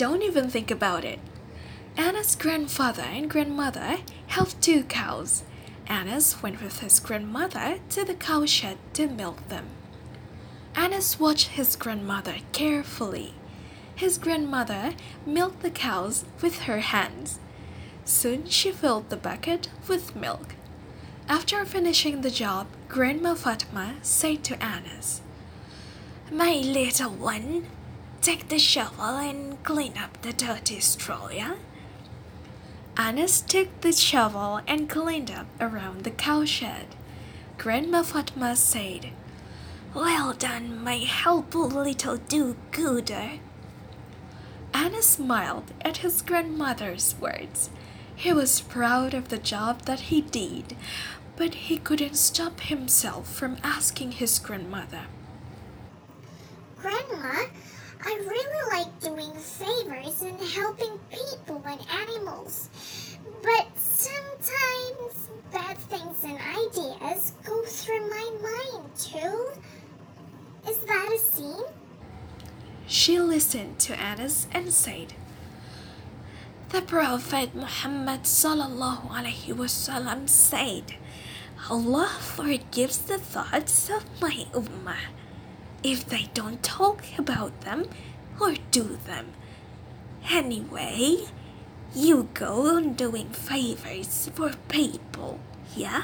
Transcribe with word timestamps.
don't 0.00 0.22
even 0.22 0.48
think 0.48 0.70
about 0.70 1.04
it. 1.04 1.18
Anna's 1.94 2.34
grandfather 2.34 3.02
and 3.02 3.28
grandmother 3.28 3.98
have 4.28 4.58
two 4.58 4.82
cows. 4.84 5.42
Anas 5.90 6.42
went 6.42 6.62
with 6.62 6.80
his 6.80 6.98
grandmother 7.00 7.80
to 7.90 8.06
the 8.06 8.14
cowshed 8.14 8.78
to 8.94 9.06
milk 9.08 9.46
them. 9.48 9.66
Anas 10.74 11.20
watched 11.20 11.48
his 11.48 11.76
grandmother 11.76 12.36
carefully. 12.52 13.34
His 13.94 14.16
grandmother 14.16 14.94
milked 15.26 15.60
the 15.60 15.70
cows 15.70 16.24
with 16.40 16.60
her 16.60 16.80
hands. 16.80 17.38
Soon 18.06 18.48
she 18.48 18.72
filled 18.72 19.10
the 19.10 19.18
bucket 19.18 19.68
with 19.86 20.16
milk. 20.16 20.54
After 21.28 21.62
finishing 21.66 22.22
the 22.22 22.30
job, 22.30 22.68
Grandma 22.88 23.34
Fatima 23.34 23.96
said 24.00 24.44
to 24.44 24.64
Anas, 24.64 25.20
My 26.32 26.54
little 26.54 27.10
one, 27.10 27.66
take 28.20 28.48
the 28.48 28.58
shovel 28.58 29.16
and 29.16 29.62
clean 29.64 29.96
up 29.96 30.20
the 30.22 30.32
dirty 30.32 30.80
straw, 30.80 31.28
yeah? 31.28 31.56
Anas 32.96 33.40
took 33.40 33.80
the 33.80 33.92
shovel 33.92 34.60
and 34.66 34.88
cleaned 34.88 35.30
up 35.30 35.46
around 35.60 36.04
the 36.04 36.10
cowshed. 36.10 36.94
Grandma 37.56 38.02
Fatma 38.02 38.56
said, 38.56 39.10
Well 39.94 40.32
done, 40.32 40.82
my 40.82 40.96
helpful 40.96 41.68
little 41.68 42.16
do-gooder. 42.16 43.40
Anna 44.72 45.02
smiled 45.02 45.72
at 45.82 45.98
his 45.98 46.22
grandmother's 46.22 47.14
words. 47.20 47.70
He 48.14 48.32
was 48.32 48.60
proud 48.60 49.14
of 49.14 49.28
the 49.28 49.38
job 49.38 49.82
that 49.82 50.00
he 50.00 50.20
did, 50.20 50.76
but 51.36 51.54
he 51.54 51.78
couldn't 51.78 52.16
stop 52.16 52.60
himself 52.60 53.32
from 53.32 53.56
asking 53.64 54.12
his 54.12 54.38
grandmother. 54.38 55.02
Grandma, 56.76 57.46
I 58.04 58.14
really 58.26 58.70
like 58.70 59.00
doing 59.00 59.32
favors 59.34 60.22
and 60.22 60.39
helping 60.54 60.98
people 61.10 61.62
and 61.66 61.80
animals. 61.90 62.68
But 63.42 63.66
sometimes 63.76 65.28
bad 65.52 65.76
things 65.78 66.24
and 66.24 66.38
ideas 66.38 67.32
go 67.44 67.62
through 67.64 68.08
my 68.10 68.30
mind 68.42 68.94
too. 68.96 69.50
Is 70.68 70.78
that 70.80 71.12
a 71.12 71.18
sin? 71.18 71.64
She 72.86 73.20
listened 73.20 73.78
to 73.80 73.98
Anas 73.98 74.46
and 74.52 74.72
said, 74.72 75.14
The 76.70 76.82
Prophet 76.82 77.54
Muhammad 77.54 78.26
said, 78.26 78.58
Allah 81.68 82.08
forgives 82.20 82.98
the 82.98 83.18
thoughts 83.18 83.90
of 83.90 84.04
my 84.20 84.46
ummah 84.52 84.96
if 85.82 86.04
they 86.04 86.28
don't 86.34 86.62
talk 86.62 87.04
about 87.16 87.60
them 87.62 87.88
or 88.40 88.54
do 88.70 88.98
them. 89.06 89.32
Anyway, 90.28 91.26
you 91.94 92.28
go 92.34 92.76
on 92.76 92.94
doing 92.94 93.30
favors 93.30 94.30
for 94.34 94.52
people, 94.68 95.38
yeah? 95.74 96.02